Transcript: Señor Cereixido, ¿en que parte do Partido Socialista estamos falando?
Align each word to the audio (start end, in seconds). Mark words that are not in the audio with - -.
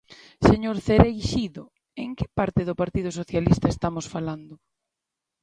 Señor 0.49 0.75
Cereixido, 0.87 1.63
¿en 2.03 2.09
que 2.17 2.27
parte 2.37 2.61
do 2.67 2.79
Partido 2.81 3.09
Socialista 3.19 3.67
estamos 3.69 4.05
falando? 4.13 4.53